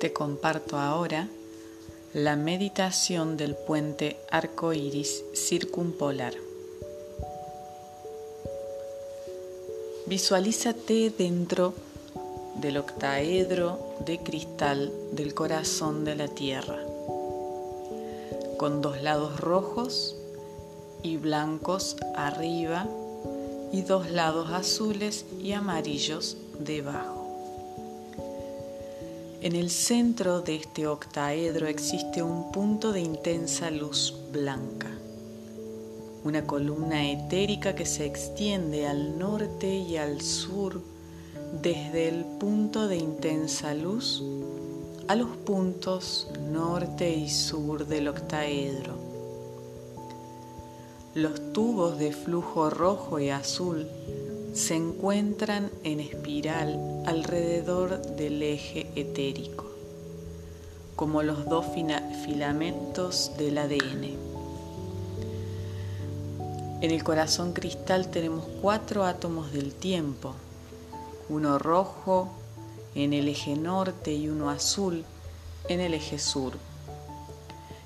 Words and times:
Te 0.00 0.14
comparto 0.14 0.78
ahora 0.78 1.28
la 2.14 2.34
meditación 2.34 3.36
del 3.36 3.54
puente 3.54 4.16
arco 4.30 4.72
iris 4.72 5.22
circumpolar. 5.34 6.32
Visualízate 10.06 11.10
dentro 11.10 11.74
del 12.54 12.78
octaedro 12.78 13.78
de 14.06 14.20
cristal 14.20 14.90
del 15.12 15.34
corazón 15.34 16.06
de 16.06 16.14
la 16.14 16.28
Tierra, 16.28 16.78
con 18.56 18.80
dos 18.80 19.02
lados 19.02 19.38
rojos 19.38 20.16
y 21.02 21.18
blancos 21.18 21.98
arriba 22.16 22.88
y 23.70 23.82
dos 23.82 24.10
lados 24.10 24.48
azules 24.50 25.26
y 25.38 25.52
amarillos 25.52 26.38
debajo. 26.58 27.19
En 29.42 29.56
el 29.56 29.70
centro 29.70 30.42
de 30.42 30.56
este 30.56 30.86
octaedro 30.86 31.66
existe 31.66 32.22
un 32.22 32.52
punto 32.52 32.92
de 32.92 33.00
intensa 33.00 33.70
luz 33.70 34.14
blanca, 34.30 34.90
una 36.24 36.46
columna 36.46 37.10
etérica 37.10 37.74
que 37.74 37.86
se 37.86 38.04
extiende 38.04 38.86
al 38.86 39.18
norte 39.18 39.74
y 39.74 39.96
al 39.96 40.20
sur 40.20 40.82
desde 41.62 42.08
el 42.08 42.26
punto 42.38 42.86
de 42.86 42.98
intensa 42.98 43.72
luz 43.72 44.22
a 45.08 45.16
los 45.16 45.30
puntos 45.38 46.28
norte 46.52 47.10
y 47.10 47.30
sur 47.30 47.86
del 47.86 48.08
octaedro. 48.08 48.92
Los 51.14 51.54
tubos 51.54 51.98
de 51.98 52.12
flujo 52.12 52.68
rojo 52.68 53.18
y 53.18 53.30
azul 53.30 53.88
se 54.52 54.74
encuentran 54.74 55.70
en 55.84 56.00
espiral 56.00 57.04
alrededor 57.06 58.02
del 58.16 58.42
eje 58.42 58.90
etérico, 58.96 59.66
como 60.96 61.22
los 61.22 61.48
dos 61.48 61.66
filamentos 62.24 63.32
del 63.38 63.58
ADN. 63.58 64.30
En 66.82 66.90
el 66.90 67.04
corazón 67.04 67.52
cristal 67.52 68.08
tenemos 68.10 68.44
cuatro 68.60 69.04
átomos 69.04 69.52
del 69.52 69.72
tiempo, 69.72 70.34
uno 71.28 71.58
rojo 71.58 72.30
en 72.94 73.12
el 73.12 73.28
eje 73.28 73.54
norte 73.54 74.12
y 74.12 74.28
uno 74.28 74.50
azul 74.50 75.04
en 75.68 75.80
el 75.80 75.94
eje 75.94 76.18
sur. 76.18 76.54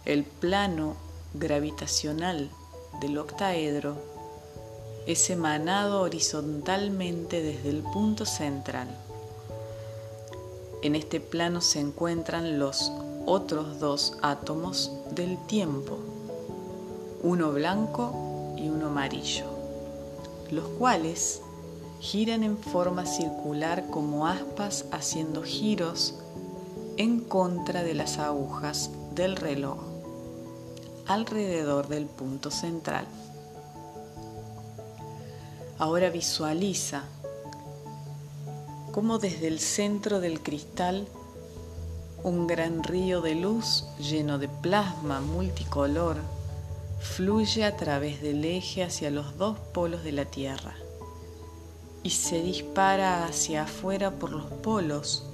El 0.06 0.24
plano 0.24 0.96
gravitacional 1.34 2.48
del 3.00 3.18
octaedro 3.18 4.13
es 5.06 5.28
emanado 5.28 6.00
horizontalmente 6.00 7.42
desde 7.42 7.70
el 7.70 7.82
punto 7.82 8.24
central. 8.24 8.88
En 10.82 10.94
este 10.94 11.20
plano 11.20 11.60
se 11.60 11.80
encuentran 11.80 12.58
los 12.58 12.90
otros 13.26 13.80
dos 13.80 14.16
átomos 14.22 14.90
del 15.10 15.38
tiempo, 15.46 15.98
uno 17.22 17.52
blanco 17.52 18.54
y 18.56 18.68
uno 18.68 18.86
amarillo, 18.86 19.46
los 20.50 20.66
cuales 20.78 21.40
giran 22.00 22.42
en 22.42 22.58
forma 22.58 23.06
circular 23.06 23.86
como 23.90 24.26
aspas 24.26 24.86
haciendo 24.90 25.42
giros 25.42 26.14
en 26.96 27.20
contra 27.20 27.82
de 27.82 27.94
las 27.94 28.18
agujas 28.18 28.90
del 29.14 29.36
reloj 29.36 29.78
alrededor 31.06 31.88
del 31.88 32.06
punto 32.06 32.50
central. 32.50 33.06
Ahora 35.78 36.10
visualiza 36.10 37.04
cómo 38.92 39.18
desde 39.18 39.48
el 39.48 39.58
centro 39.58 40.20
del 40.20 40.40
cristal 40.40 41.08
un 42.22 42.46
gran 42.46 42.84
río 42.84 43.20
de 43.20 43.34
luz 43.34 43.84
lleno 43.98 44.38
de 44.38 44.48
plasma 44.48 45.20
multicolor 45.20 46.16
fluye 47.00 47.64
a 47.64 47.76
través 47.76 48.22
del 48.22 48.44
eje 48.44 48.82
hacia 48.82 49.10
los 49.10 49.36
dos 49.36 49.58
polos 49.58 50.04
de 50.04 50.12
la 50.12 50.24
Tierra 50.24 50.74
y 52.04 52.10
se 52.10 52.40
dispara 52.42 53.24
hacia 53.24 53.64
afuera 53.64 54.12
por 54.12 54.30
los 54.30 54.44
polos, 54.44 55.24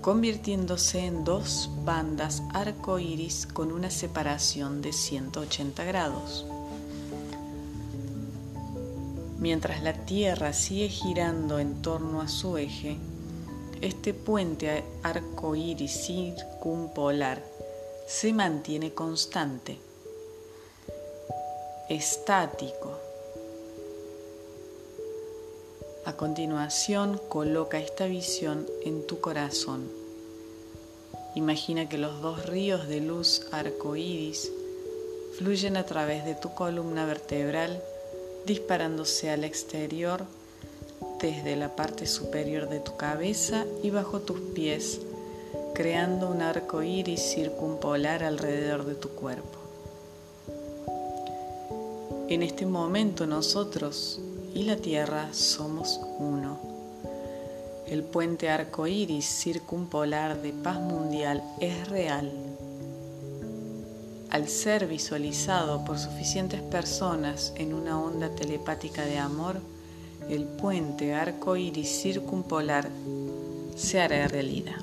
convirtiéndose 0.00 1.06
en 1.06 1.24
dos 1.24 1.70
bandas 1.84 2.42
arco 2.52 2.98
iris 2.98 3.46
con 3.46 3.72
una 3.72 3.88
separación 3.88 4.82
de 4.82 4.92
180 4.92 5.84
grados. 5.84 6.44
Mientras 9.42 9.82
la 9.82 9.92
Tierra 9.92 10.52
sigue 10.52 10.88
girando 10.88 11.58
en 11.58 11.82
torno 11.82 12.20
a 12.20 12.28
su 12.28 12.58
eje, 12.58 12.96
este 13.80 14.14
puente 14.14 14.84
arcoíris 15.02 16.06
circumpolar 16.06 17.42
se 18.06 18.32
mantiene 18.32 18.94
constante, 18.94 19.78
estático. 21.88 23.00
A 26.04 26.12
continuación, 26.12 27.20
coloca 27.28 27.80
esta 27.80 28.06
visión 28.06 28.68
en 28.84 29.04
tu 29.08 29.20
corazón. 29.20 29.90
Imagina 31.34 31.88
que 31.88 31.98
los 31.98 32.22
dos 32.22 32.46
ríos 32.46 32.86
de 32.86 33.00
luz 33.00 33.48
arcoíris 33.50 34.52
fluyen 35.36 35.76
a 35.76 35.84
través 35.84 36.24
de 36.24 36.36
tu 36.36 36.54
columna 36.54 37.06
vertebral 37.06 37.82
disparándose 38.46 39.30
al 39.30 39.44
exterior 39.44 40.24
desde 41.20 41.56
la 41.56 41.74
parte 41.76 42.06
superior 42.06 42.68
de 42.68 42.80
tu 42.80 42.96
cabeza 42.96 43.64
y 43.82 43.90
bajo 43.90 44.20
tus 44.20 44.40
pies, 44.54 45.00
creando 45.74 46.28
un 46.28 46.42
arco 46.42 46.82
iris 46.82 47.20
circumpolar 47.20 48.24
alrededor 48.24 48.84
de 48.84 48.94
tu 48.94 49.10
cuerpo. 49.10 49.58
En 52.28 52.42
este 52.42 52.66
momento 52.66 53.26
nosotros 53.26 54.20
y 54.54 54.64
la 54.64 54.76
Tierra 54.76 55.32
somos 55.32 56.00
uno. 56.18 56.58
El 57.86 58.02
puente 58.02 58.48
arco 58.48 58.86
iris 58.86 59.26
circumpolar 59.26 60.40
de 60.40 60.52
paz 60.52 60.80
mundial 60.80 61.42
es 61.60 61.88
real 61.88 62.32
al 64.32 64.48
ser 64.48 64.86
visualizado 64.86 65.84
por 65.84 65.98
suficientes 65.98 66.62
personas 66.62 67.52
en 67.54 67.74
una 67.74 68.00
onda 68.00 68.34
telepática 68.34 69.04
de 69.04 69.18
amor, 69.18 69.60
el 70.26 70.44
puente 70.44 71.12
arco 71.12 71.54
iris 71.54 72.00
circumpolar 72.00 72.88
se 73.76 74.00
hará 74.00 74.26
realidad. 74.28 74.76